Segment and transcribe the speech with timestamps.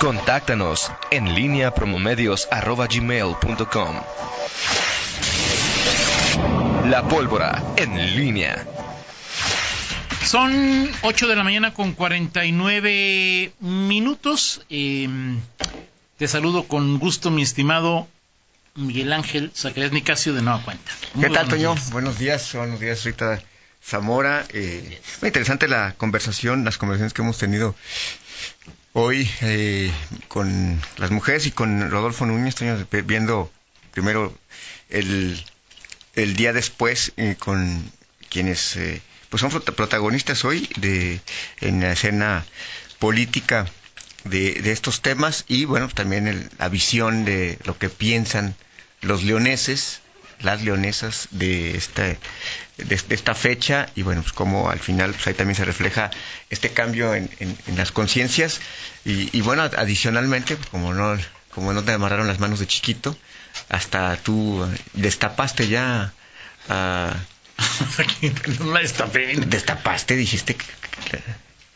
[0.00, 3.96] Contáctanos en línea promomedios.com.
[6.88, 8.64] La pólvora en línea.
[10.24, 14.64] Son 8 de la mañana con 49 minutos.
[14.70, 15.40] Em,
[16.16, 18.06] te saludo con gusto, mi estimado
[18.76, 20.92] Miguel Ángel Zacarías Nicasio de Nueva Cuenta.
[21.20, 21.74] ¿Qué tal, Toño?
[21.90, 23.42] Buenos días, buenos días, Rita
[23.84, 24.46] Zamora.
[24.50, 27.74] Eh, muy interesante la conversación, las conversaciones que hemos tenido
[29.00, 29.92] hoy eh,
[30.26, 33.50] con las mujeres y con Rodolfo Núñez, Toño, viendo
[33.92, 34.36] primero
[34.88, 35.40] el,
[36.14, 37.92] el día después eh, con
[38.28, 39.00] quienes eh,
[39.30, 41.20] pues son protagonistas hoy de
[41.60, 42.44] en la escena
[42.98, 43.68] política
[44.24, 48.56] de, de estos temas y bueno también la visión de lo que piensan
[49.00, 50.00] los leoneses
[50.40, 55.34] las leonesas de esta de, esta fecha y bueno pues como al final pues ahí
[55.34, 56.10] también se refleja
[56.50, 58.60] este cambio en, en, las conciencias
[59.04, 61.16] y, y, bueno adicionalmente pues, como no
[61.50, 63.16] como no te amarraron las manos de chiquito
[63.68, 66.12] hasta tú destapaste ya
[66.68, 67.16] a
[68.60, 69.34] no la destapé.
[69.36, 70.64] Destapaste, dijiste que,
[71.10, 71.22] que,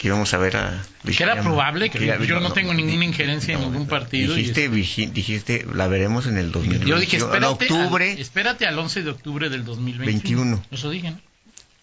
[0.08, 0.83] íbamos a ver a...
[1.05, 4.34] Que era probable, que, yo no, tengo ninguna injerencia en ningún partido.
[4.34, 6.89] Dijiste, dijiste, la veremos en el 2021.
[6.89, 10.64] Yo dije, espérate, octubre, al, espérate al 11 de octubre del 2021.
[10.70, 11.19] Eso dije, ¿no?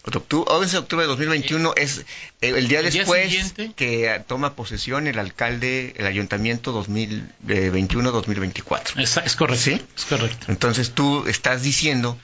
[0.02, 2.06] 11 de octubre de 2021 es
[2.40, 8.98] eh, el día después que toma posesión el alcalde, el ayuntamiento 2021-2024.
[8.98, 9.62] Es, es correcto.
[9.62, 9.78] ¿Sí?
[9.96, 10.46] Es correcto.
[10.48, 12.18] Entonces tú estás diciendo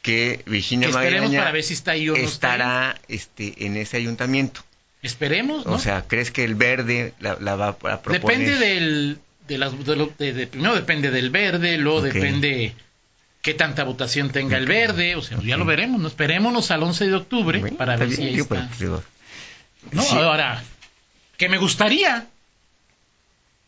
[0.00, 4.62] que Virginia Magaña para ver si está ahí o no estará este, en ese ayuntamiento.
[5.02, 5.72] Esperemos, ¿no?
[5.72, 8.20] O sea, ¿crees que el verde la, va a proponer?
[8.20, 9.18] Depende del...
[9.46, 12.74] De las, de primero depende del verde, luego depende
[13.40, 16.06] qué tanta votación tenga el verde, o sea, ya lo veremos, ¿no?
[16.06, 18.68] esperémonos al 11 de octubre para ver si ahí está.
[19.92, 20.62] no, ahora,
[21.38, 22.26] que me gustaría,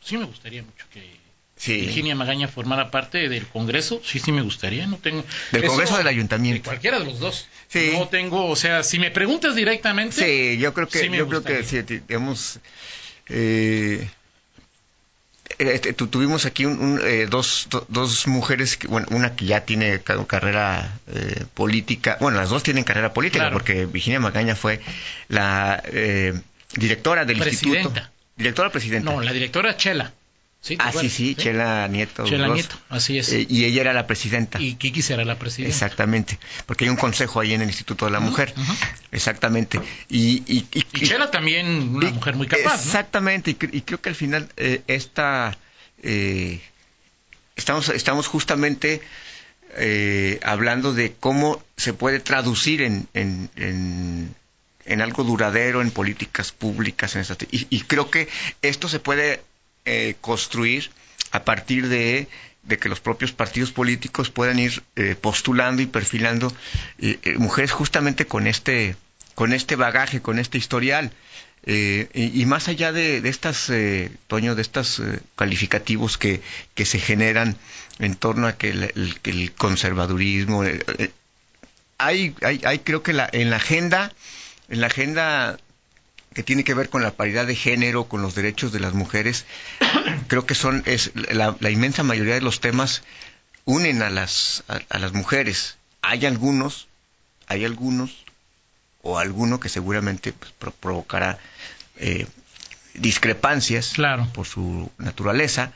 [0.03, 1.17] sí me gustaría mucho que
[1.67, 5.25] Virginia Magaña formara parte del Congreso, sí, sí me gustaría, no tengo...
[5.53, 6.63] Del Congreso del Ayuntamiento.
[6.63, 7.49] De cualquiera de los dos.
[7.69, 7.91] Sí.
[7.93, 10.17] No tengo, o sea, si me preguntas directamente...
[10.17, 12.61] Sí, yo creo que, yo creo que sí, digamos...
[13.29, 14.09] Eh,
[15.59, 21.45] este, tuvimos aquí un, eh, dos, dos mujeres, bueno, una que ya tiene carrera eh,
[21.53, 24.81] política, bueno, las dos tienen carrera política, porque Virginia Magaña fue
[25.29, 26.33] la eh,
[26.75, 27.81] directora del presidenta.
[27.81, 28.11] instituto.
[28.37, 29.13] Directora presidenta.
[29.13, 30.15] No, la directora Chela.
[30.63, 32.25] ¿Sí, ah, sí, sí, Chela Nieto.
[32.25, 33.33] Chela Nieto, así es.
[33.33, 34.61] Eh, y ella era la presidenta.
[34.61, 35.75] Y Kiki será la presidenta.
[35.75, 38.53] Exactamente, porque hay un consejo ahí en el Instituto de la Mujer.
[39.11, 39.81] Exactamente.
[40.11, 42.85] Y, y, Chela también una mujer muy capaz.
[42.85, 45.57] Exactamente, y, creo que al final eh, esta...
[46.03, 46.61] Eh,
[47.57, 49.01] estamos, estamos justamente
[49.77, 54.35] eh, hablando de cómo se puede traducir en, en, en,
[54.85, 57.17] en algo duradero, en políticas públicas.
[57.17, 58.29] En y, y creo que
[58.63, 59.43] esto se puede
[59.85, 60.91] eh, construir
[61.33, 62.29] a partir de,
[62.81, 66.53] que los propios partidos políticos puedan ir eh, postulando y perfilando
[66.99, 68.97] eh, mujeres justamente con este
[69.35, 71.13] con este bagaje, con este historial.
[71.67, 73.71] Y, más allá de, estas,
[74.27, 75.03] Toño, de estos
[75.37, 76.41] calificativos que,
[76.75, 77.57] que se generan
[77.99, 80.65] en torno a que el, conservadurismo,
[81.97, 84.13] hay, hay, hay creo que la, en la agenda,
[84.69, 85.59] en la agenda
[86.35, 89.47] que tiene que ver con la paridad de género, con los derechos de las mujeres,
[90.29, 93.03] creo que son es la, inmensa mayoría de los temas
[93.65, 95.77] unen a las a, las mujeres.
[96.03, 96.89] Hay algunos,
[97.47, 98.25] hay algunos
[99.03, 101.39] o alguno que seguramente pues, provocará
[101.97, 102.27] eh,
[102.95, 104.29] discrepancias claro.
[104.33, 105.73] por su naturaleza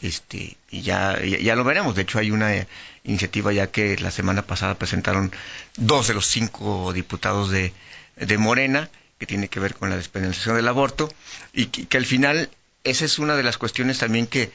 [0.00, 2.66] este y ya, ya, lo veremos de hecho hay una
[3.04, 5.32] iniciativa ya que la semana pasada presentaron
[5.76, 7.72] dos de los cinco diputados de,
[8.16, 8.90] de Morena
[9.24, 11.10] que tiene que ver con la despenalización del aborto
[11.54, 12.50] y que, al final
[12.84, 14.52] esa es una de las cuestiones también que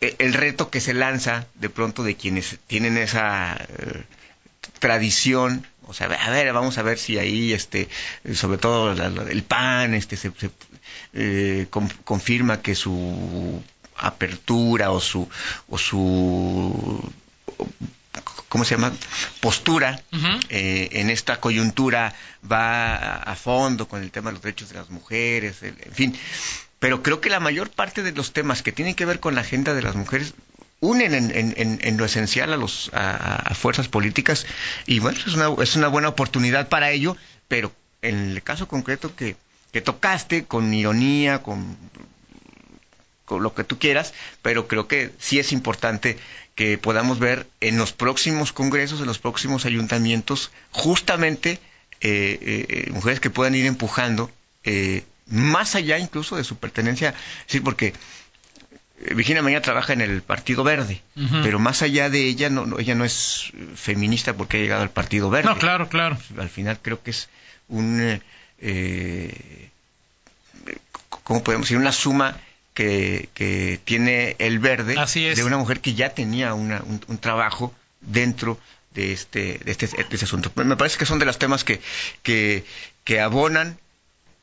[0.00, 4.04] el reto que se lanza de pronto de quienes tienen esa eh,
[4.78, 7.88] tradición o sea a ver vamos a ver si ahí este
[8.34, 10.30] sobre todo el pan este se,
[11.14, 11.66] eh,
[12.04, 13.60] confirma que su
[13.96, 15.28] apertura o su
[15.68, 17.12] o su
[18.48, 18.92] ¿cómo se llama?
[19.40, 20.00] postura
[20.48, 22.14] eh, en esta coyuntura
[22.50, 26.18] va a, fondo con el tema de los derechos de las mujeres, en fin.
[26.78, 29.40] Pero creo que la mayor parte de los temas que tienen que ver con la
[29.40, 30.34] agenda de las mujeres
[30.80, 34.46] unen en, lo esencial a, los, a, fuerzas políticas
[34.86, 37.16] y bueno, es una, es una buena oportunidad para ello,
[37.48, 37.72] pero
[38.02, 39.36] en el caso concreto que,
[39.72, 41.76] que tocaste, con ironía, con
[43.26, 46.16] con lo que tú quieras, pero creo que sí es importante
[46.56, 51.60] que podamos ver en los próximos congresos, en los próximos ayuntamientos, justamente
[52.00, 54.30] eh, eh, mujeres que puedan ir empujando
[54.64, 57.14] eh, más allá incluso de su pertenencia,
[57.46, 57.92] sí, porque
[59.00, 61.02] eh, Virginia Mañana trabaja en el Partido Verde,
[61.42, 65.30] pero más allá de ella, no, ella no es feminista porque ha llegado al Partido
[65.30, 65.48] Verde.
[65.48, 66.18] No, claro, claro.
[66.38, 67.28] Al final creo que es
[67.68, 68.20] un, eh,
[68.60, 69.70] eh
[71.08, 71.78] ¿cómo podemos decir?
[71.78, 72.36] Una suma
[72.76, 74.96] que, que tiene el Verde
[75.34, 78.60] de una mujer que ya tenía una, un, trabajo dentro
[78.92, 80.52] de este, de este, de este asunto.
[80.56, 81.80] Me parece que son de los temas que,
[82.22, 82.66] que,
[83.02, 83.78] que abonan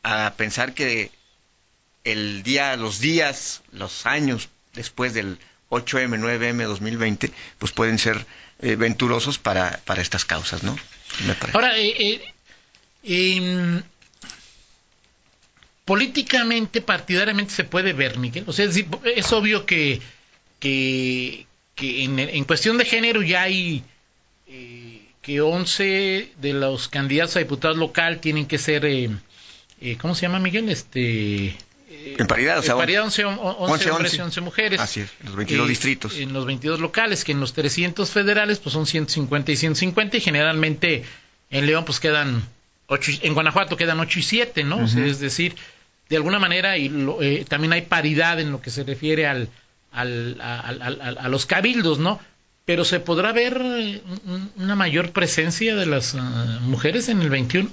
[0.02, 1.12] a pensar que
[2.06, 5.38] el día, los días, los años después del
[5.70, 8.26] 8M, 9M 2020, pues pueden ser
[8.62, 10.76] eh, venturosos para, para estas causas, ¿no?
[11.54, 12.34] Ahora, eh,
[13.04, 13.84] eh,
[15.86, 18.44] políticamente, partidariamente se puede ver, Miguel.
[18.48, 18.86] O sea, es,
[19.16, 20.02] es obvio que,
[20.60, 21.46] que,
[21.76, 23.84] que en, en, cuestión de género ya hay
[25.24, 29.10] que 11 de los candidatos a diputados local tienen que ser eh,
[30.00, 30.70] ¿cómo se llama Miguel?
[30.70, 34.82] Este eh, en paridad, o sea, en paridad 11, 11, hombres y 11 mujeres.
[34.82, 36.18] Así es, en los 22 eh, distritos.
[36.18, 40.22] En los 22 locales, que en los 300 federales pues son 150 y 150 y
[40.22, 41.04] generalmente
[41.50, 42.44] en León pues quedan
[42.88, 44.84] 8, en Guanajuato quedan 8 y 7, ¿no?
[44.84, 45.56] es decir,
[46.10, 46.92] de alguna manera y
[47.22, 49.50] eh, también hay paridad en lo que se refiere al,
[49.92, 52.20] al, al, a los cabildos, ¿no?
[52.66, 53.62] Pero se podrá ver
[54.56, 56.20] una mayor presencia de las uh,
[56.62, 57.70] mujeres en el 21.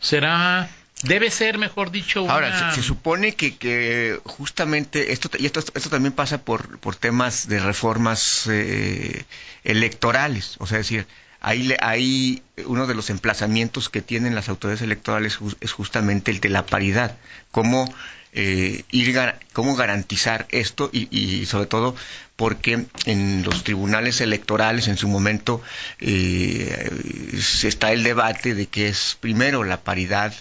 [0.00, 0.68] ¿Será
[1.02, 2.34] Debe ser, mejor dicho, una...
[2.34, 7.46] Ahora, se, supone que, que, justamente esto y esto, esto también pasa por, por temas
[7.46, 9.24] de reformas eh,
[9.62, 11.06] electorales, o sea, es decir,
[11.40, 16.48] ahí, ahí uno de los emplazamientos que tienen las autoridades electorales es justamente el de
[16.48, 17.16] la paridad,
[17.50, 17.92] cómo
[18.32, 19.16] eh, ir
[19.52, 21.96] cómo garantizar esto y, y, sobre todo
[22.36, 25.62] porque en los tribunales electorales en su momento
[25.98, 26.90] eh,
[27.62, 30.34] está el debate de que es primero la paridad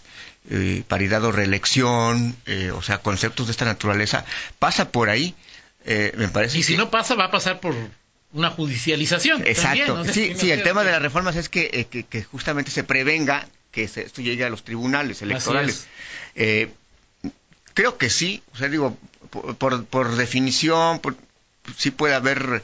[0.49, 4.23] eh, paridad o reelección, eh, o sea, conceptos de esta naturaleza,
[4.59, 5.35] pasa por ahí.
[5.83, 7.75] Eh, me parece y si no pasa, va a pasar por
[8.33, 9.45] una judicialización.
[9.45, 10.03] Exacto.
[10.05, 14.21] sí, sí, el tema de las reformas es que, que, justamente se prevenga que esto
[14.21, 15.87] llegue a los tribunales electorales.
[17.73, 18.97] creo que sí, o sea, digo,
[19.29, 21.01] por, por, definición,
[21.77, 22.63] sí puede haber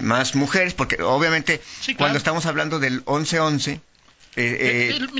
[0.00, 1.60] más mujeres, porque obviamente
[1.96, 3.80] cuando estamos hablando del 11-11,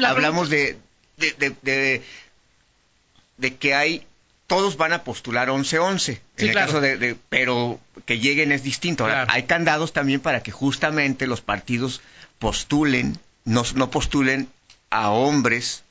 [0.07, 0.79] hablamos de,
[1.17, 2.03] de,
[3.37, 4.07] de, que hay
[4.51, 6.19] todos van a postular 11-11.
[6.39, 9.07] en el caso de, pero que lleguen es distinto.
[9.07, 12.01] hay candados también para que justamente los partidos
[12.41, 14.49] postulen, no, no postulen
[14.91, 15.85] a hombres,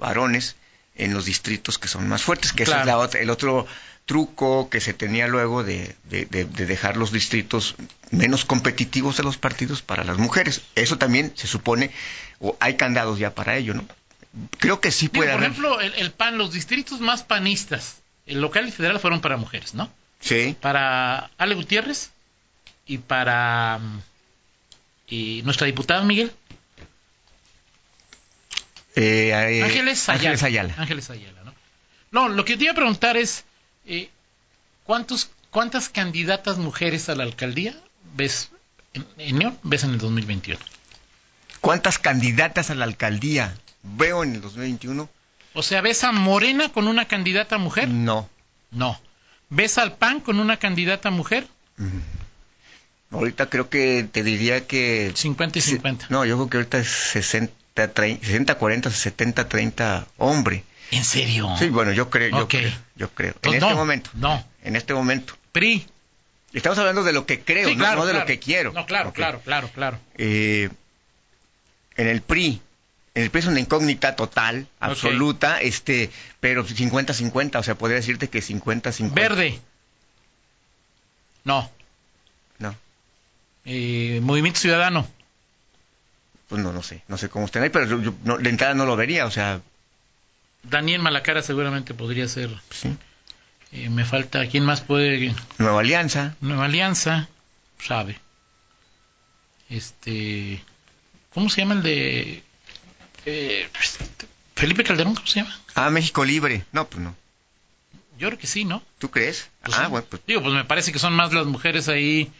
[0.00, 0.56] varones,
[0.96, 2.70] en los distritos que son más fuertes, que es
[3.14, 3.68] el otro
[4.06, 7.76] truco que se tenía luego de, de, dejar los distritos
[8.10, 10.62] menos competitivos de los partidos para las mujeres.
[10.74, 11.92] Eso también se supone,
[12.40, 13.84] o hay candados ya para ello, ¿no?
[14.58, 17.96] Creo que sí puede Por ejemplo, el, PAN, los distritos más panistas,
[18.26, 19.90] el local y federal fueron para mujeres, ¿no?
[20.20, 20.56] Sí.
[20.60, 22.10] Para Ale Gutiérrez
[22.86, 24.02] y para mm,
[25.08, 26.32] y nuestra diputada Miguel.
[28.96, 30.74] Eh, eh, Ángeles Ayala.
[30.76, 31.42] Ángeles Ayala.
[31.44, 31.54] ¿no?
[32.10, 33.44] No, lo que te iba a preguntar es,
[33.86, 34.10] eh,
[34.84, 37.76] ¿cuántos, ¿cuántas candidatas mujeres a la alcaldía
[38.14, 38.50] ves
[38.94, 40.60] en, en, ves en el 2021?
[41.60, 45.08] ¿Cuántas candidatas a la alcaldía veo en el 2021.
[45.52, 47.88] O sea, ¿ves a Morena con una candidata mujer?
[47.88, 48.28] No.
[48.70, 49.00] No.
[49.48, 51.46] ¿Ves al PAN con una candidata mujer?
[53.10, 55.12] Ahorita creo que te diría que...
[55.14, 56.06] 50 y 50.
[56.10, 60.64] No, yo creo que ahorita es 60, 60 40, 70, 30 hombre.
[60.92, 61.48] ¿En serio?
[61.58, 63.34] Sí, bueno, yo creo, yo creo, yo creo.
[63.42, 64.10] en este momento.
[64.14, 64.44] No.
[64.62, 65.34] En este momento.
[65.52, 65.86] PRI.
[66.52, 68.72] Estamos hablando de lo que creo, no, de lo que quiero.
[68.72, 69.98] No, claro, claro, claro, claro.
[70.16, 70.68] Eh,
[71.96, 72.60] en el PRI
[73.14, 79.12] es una incógnita total, absoluta, este, pero 50-50, o sea, podría decirte que 50-50.
[79.12, 79.60] Verde.
[81.44, 81.70] No.
[82.58, 82.74] No.
[83.64, 85.08] Eh, Movimiento Ciudadano.
[86.48, 88.96] Pues no, no sé, no sé cómo estén ahí, pero yo, de entrada no lo
[88.96, 89.60] vería, o sea.
[90.62, 92.50] Daniel Malacara seguramente podría ser.
[92.70, 92.96] Sí.
[93.72, 95.34] Eh, me falta, ¿quién más puede?
[95.58, 96.34] Nueva Alianza.
[96.40, 97.28] Nueva Alianza,
[97.78, 98.18] sabe.
[99.68, 100.62] Este,
[101.32, 102.42] ¿cómo se llama el de
[103.26, 103.68] eh,
[104.54, 105.58] Felipe Calderón, ¿cómo se llama?
[105.74, 106.64] Ah, México Libre.
[106.72, 107.16] No, pues no.
[108.18, 108.82] Yo creo que sí, ¿no?
[108.98, 109.48] ¿Tú crees?
[109.62, 110.20] Pues ah, bueno, pues...
[110.26, 112.30] Digo, pues me parece que son más las mujeres ahí.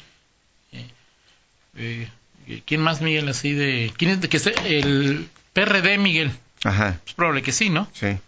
[0.72, 2.08] Eh,
[2.46, 3.92] eh, ¿Quién más, Miguel, así de...
[3.96, 4.52] ¿Quién es de que esté?
[4.78, 6.32] El PRD, Miguel.
[6.64, 7.00] Ajá.
[7.06, 7.88] Es probable que sí, ¿no?
[7.94, 8.18] Sí.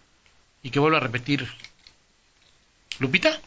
[0.63, 1.47] Y que vuelva a repetir.
[2.97, 3.39] ¿Lupita?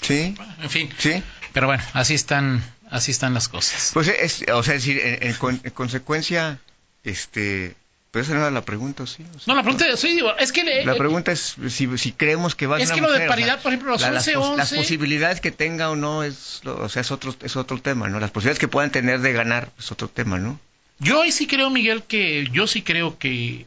[0.00, 0.34] Sí.
[0.62, 0.90] En fin.
[0.96, 1.22] Sí.
[1.52, 3.90] Pero bueno, así están, así están las cosas.
[3.92, 6.58] Pues es, o sea, es decir, en consecuencia
[7.04, 7.76] este
[8.10, 9.24] Pero esa no era la pregunta, sí.
[9.46, 10.84] no, la pregunta es, sí, es que...
[10.84, 13.60] la eh, pregunta es si, si, creemos que va a Es que lo de paridad,
[13.62, 17.02] por ejemplo, los la, 11, las, las, posibilidades que tenga o no, es, o sea,
[17.02, 18.20] es otro, es otro tema, ¿no?
[18.20, 20.58] Las posibilidades que puedan tener de ganar es otro tema, ¿no?
[20.98, 23.66] Yo ahí sí creo, Miguel, que yo sí creo que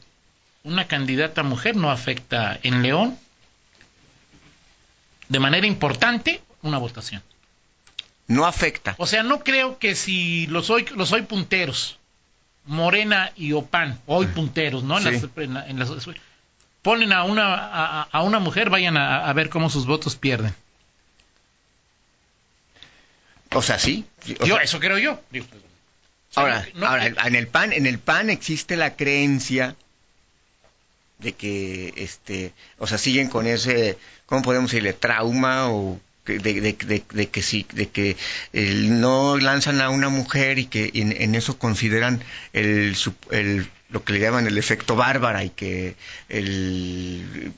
[0.63, 3.17] una candidata mujer no afecta en León
[5.29, 7.22] de manera importante una votación.
[8.27, 8.96] No afecta.
[8.98, 11.98] O sea, no creo que si los hoy, los hoy punteros
[12.67, 14.97] Morena y Opan, hoy punteros, ¿no?
[15.00, 16.07] En las,
[16.81, 20.53] ponen a una, a, una mujer, vayan a, ver cómo sus votos pierden.
[23.53, 24.05] O sea, sí.
[24.45, 25.19] yo, eso creo yo.
[26.36, 29.75] ahora, ahora en el PAN, en el PAN existe la creencia
[31.19, 34.93] de que, este, o sea, siguen con ese, ¿cómo podemos decirle?
[34.93, 38.17] Trauma o de, que sí, de que
[38.53, 42.22] no lanzan a una mujer y que en, eso consideran
[42.53, 42.96] el,
[43.89, 45.96] lo que le llaman el efecto bárbara y que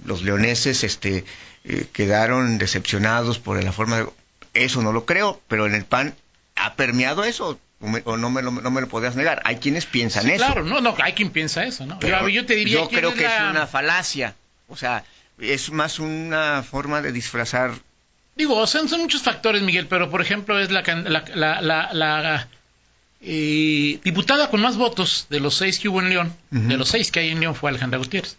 [0.05, 1.25] los leoneses este,
[1.63, 4.07] eh, quedaron decepcionados por la forma de...
[4.53, 6.15] Eso no lo creo, pero en el PAN
[6.55, 7.59] ha permeado eso.
[8.03, 9.41] O, no, me lo, no me lo podrías negar.
[9.45, 10.45] Hay quienes piensan eso.
[10.45, 11.99] Claro, no, no, hay quien piensa eso, ¿no?
[12.27, 14.35] yo, te diría yo creo que es una falacia.
[14.67, 15.05] O sea,
[15.39, 17.71] es más una forma de disfrazar
[18.39, 22.47] Digo, son, son muchos factores, Miguel, pero por ejemplo es la, la,
[23.21, 27.11] eh, diputada con más votos de los seis que hubo en León, de los seis
[27.11, 28.37] que hay en León fue Alejandra Gutiérrez.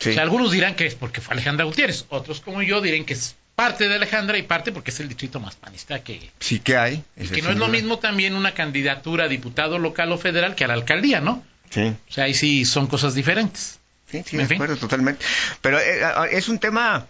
[0.00, 3.12] O sea, algunos dirán que es porque fue Alejandra Gutiérrez, otros como yo dirán que
[3.12, 6.30] es parte de Alejandra y parte porque es el distrito más panista que...
[6.40, 7.04] Sí que hay.
[7.14, 10.64] Y que no es lo mismo también una candidatura a diputado local o federal que
[10.64, 11.44] a la alcaldía, ¿no?
[11.68, 11.82] Sí.
[11.82, 13.78] O sea, ahí sí son cosas diferentes.
[14.10, 15.22] Sí, sí, de acuerdo, totalmente.
[15.60, 17.06] Pero eh, es un tema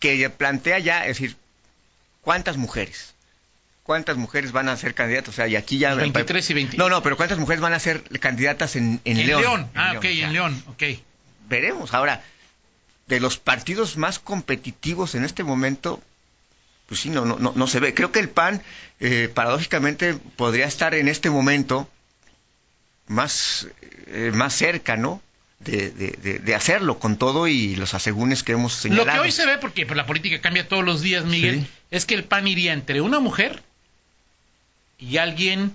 [0.00, 1.36] que plantea ya, es decir,
[2.22, 3.14] ¿cuántas mujeres?
[3.84, 5.28] ¿Cuántas mujeres van a ser candidatas?
[5.28, 5.94] O sea, y aquí ya...
[5.94, 6.76] 23 y 20.
[6.76, 9.40] No, no, pero ¿cuántas mujeres van a ser candidatas en, en, León?
[9.40, 9.70] León.
[9.74, 10.82] Ah, ok, en León, ok.
[11.48, 11.92] Veremos.
[11.94, 12.22] Ahora,
[13.08, 16.02] de los partidos más competitivos en este momento,
[16.86, 17.92] pues sí, no, no, no, se ve.
[17.92, 18.62] Creo que el PAN,
[19.00, 21.88] eh, paradójicamente, podría estar en este momento
[23.08, 23.66] más,
[24.06, 25.20] eh, más cerca, ¿no?
[25.60, 29.06] De, de, hacerlo con todo y los asegúnes que hemos señalado.
[29.06, 32.06] Lo que hoy se ve, porque pues, la política cambia todos los días, Miguel, es
[32.06, 33.62] que el PAN iría entre una mujer
[34.98, 35.72] y alguien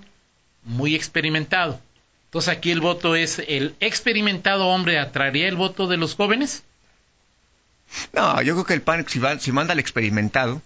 [0.64, 1.80] muy experimentado.
[2.26, 6.64] Entonces aquí el voto es el experimentado hombre atraería el voto de los jóvenes.
[8.12, 10.60] No, yo creo que el PAN si, va, si manda al experimentado,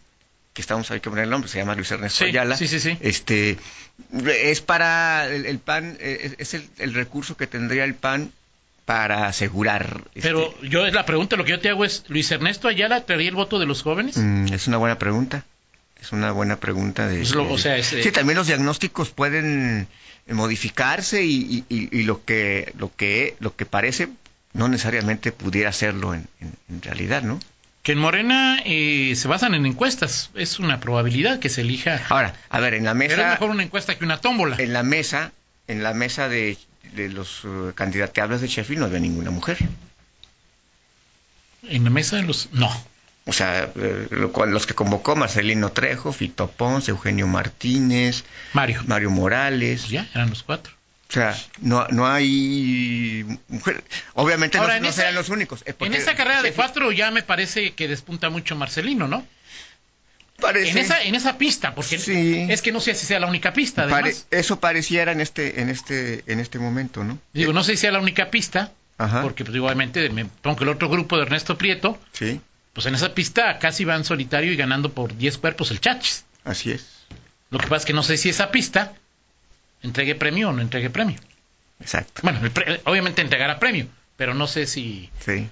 [0.54, 2.56] que estamos ahí que poner el nombre, se llama Luis Ernesto Ayala.
[2.56, 2.96] Sí, sí, sí.
[3.00, 3.58] Este
[4.24, 8.32] es para el, PAN es, es el, el, recurso que tendría el PAN
[8.90, 10.02] para asegurar.
[10.16, 13.28] Este, Pero yo la pregunta, lo que yo te hago es, ¿Luis Ernesto Ayala traería
[13.28, 14.16] el voto de los jóvenes?
[14.16, 15.44] Mm, es una buena pregunta.
[16.02, 17.18] Es una buena pregunta de.
[17.18, 19.86] Pues o sea, sí, eh, también los diagnósticos pueden
[20.26, 21.64] eh, modificarse y,
[22.02, 24.08] lo que lo que lo que parece
[24.54, 26.26] no necesariamente pudiera serlo en,
[26.82, 27.38] realidad, ¿no?
[27.84, 32.02] Que en Morena eh, se basan en encuestas, es una probabilidad que se elija.
[32.08, 33.22] Ahora, a ver, en la mesa.
[33.22, 34.56] Es mejor una encuesta que una tómbola.
[34.58, 35.30] En la mesa,
[35.68, 36.58] en la mesa de
[36.92, 39.58] de los uh, candidateables de Sheffield no había ninguna mujer.
[41.68, 42.48] ¿En la mesa de los...?
[42.52, 42.70] No.
[43.26, 49.88] O sea, eh, los que convocó Marcelino Trejo, Fito Ponce, Eugenio Martínez, Mario, Mario Morales.
[49.88, 50.72] Ya, eran los cuatro.
[51.10, 53.84] O sea, no, no hay mujer.
[54.14, 55.64] Obviamente no, serán los únicos.
[55.66, 59.26] en esta carrera de cuatro ya me parece que despunta mucho Marcelino, ¿no?
[60.42, 63.82] En esa, en esa pista, porque es que no sé si sea la única pista,
[63.82, 64.26] además.
[64.30, 67.18] eso pareciera en este, en este, en este momento, ¿no?
[67.32, 68.72] Digo, no sé si sea la única pista,
[69.22, 72.40] porque pues, obviamente me pongo que el otro grupo de Ernesto Prieto, sí.
[72.72, 76.24] pues en esa pista casi van solitario y ganando por 10 cuerpos el Chachis.
[76.44, 76.86] Así es.
[77.50, 78.94] Lo que pasa es que no sé si esa pista
[79.82, 81.18] entregue premio o no entregue premio.
[81.80, 82.20] Exacto.
[82.22, 82.40] Bueno,
[82.84, 85.10] obviamente entregará premio, pero no sé si...
[85.24, 85.48] Sí.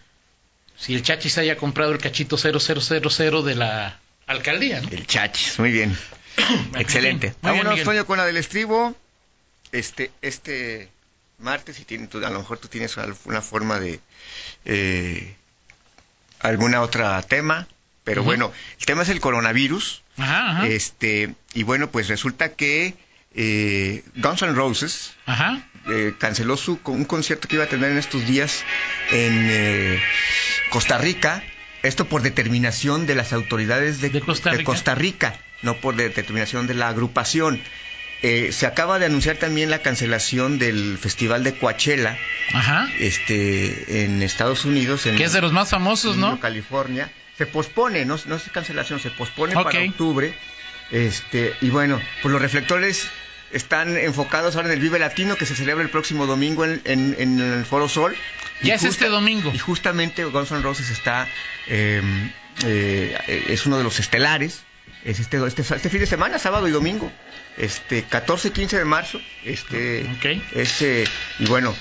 [0.76, 3.98] Si el Chachis haya comprado el cachito 0000 de la
[4.28, 4.88] alcaldía, ¿no?
[4.90, 5.96] El Chachis, muy bien.
[6.76, 7.34] Excelente.
[7.42, 8.94] Vámonos, Toño, con la del estribo.
[9.72, 10.88] Este, este
[11.38, 14.00] martes, y tiene, a lo mejor tú tienes alguna forma de
[14.64, 15.36] eh,
[16.40, 17.68] alguna otra tema,
[18.04, 20.02] pero bueno, el tema es el coronavirus.
[20.16, 22.94] Ajá, Este, y bueno, pues resulta que
[23.34, 25.12] eh, Guns N' Roses
[25.90, 28.64] eh, canceló su, un concierto que iba a tener en estos días
[29.10, 30.02] en eh,
[30.70, 31.42] Costa Rica
[31.82, 35.38] esto por determinación de las autoridades de, Costa, Rica?
[35.62, 37.60] no por determinación de la agrupación.
[38.22, 42.18] Eh, se acaba de anunciar también la cancelación del Festival de Coachella
[42.98, 48.04] este en Estados Unidos en que es de los más famosos no California se pospone
[48.06, 50.34] no, no es cancelación se pospone para octubre
[50.90, 53.08] este y bueno pues los reflectores
[53.52, 57.64] están enfocados ahora en el Vive Latino que se celebra el próximo domingo en, el
[57.64, 58.16] Foro Sol.
[58.62, 59.52] Ya es este domingo.
[59.54, 61.28] Y justamente Guns N' Roses está,
[61.66, 62.30] em,
[62.64, 64.64] eh, es uno de los estelares.
[65.04, 67.10] Es este, este, este, fin de semana, sábado y domingo.
[67.56, 69.20] Este 14 y 15 de marzo.
[69.44, 70.06] Este,
[70.54, 71.04] este,
[71.38, 71.74] y bueno,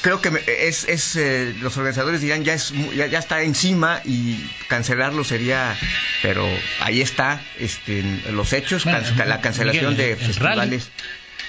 [0.00, 4.38] creo que es, es eh, los organizadores dirán ya es ya, está encima y
[4.68, 5.76] cancelarlo sería
[6.22, 6.46] pero
[6.80, 8.02] ahí está este
[8.32, 10.90] los hechos la cancelación de festivales.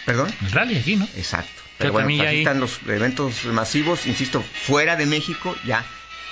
[0.06, 1.62] Perdón el rally aquí no exacto.
[1.78, 2.40] Pero bueno pues, ahí.
[2.40, 5.86] están los eventos masivos insisto fuera de México ya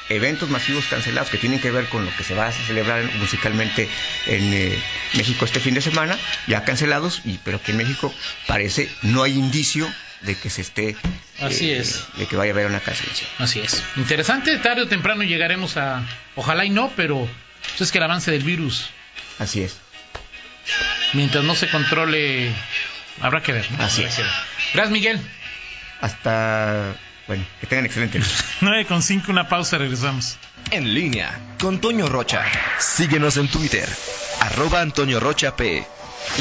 [0.10, 3.88] eventos masivos cancelados que tienen que ver con lo que se va a celebrar musicalmente
[4.26, 4.80] en eh,
[5.14, 8.14] México este fin de semana, ya cancelados, y pero que en México
[8.48, 9.88] parece no hay indicio
[10.22, 10.98] de que se esté
[11.40, 12.06] así eh, es.
[12.18, 13.30] de que vaya a haber una cancelación.
[13.38, 13.84] Así es.
[13.96, 16.04] Interesante tarde o temprano llegaremos a
[16.36, 17.30] ojalá y no pero
[17.70, 18.90] pues es que el avance del virus.
[19.38, 19.78] Así es.
[21.14, 22.52] Mientras no se controle
[23.22, 24.18] habrá que ver así es.
[24.74, 25.20] gracias Miguel.
[26.02, 26.96] Hasta
[27.30, 28.20] bueno que tengan excelente
[28.60, 30.38] 9 con 5 una pausa regresamos.
[30.72, 32.44] En línea con Toño Rocha.
[32.80, 33.88] Síguenos en Twitter
[34.42, 35.86] arroba Antonio Rocha P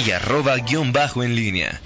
[0.05, 1.81] y arroba guion bajo en línea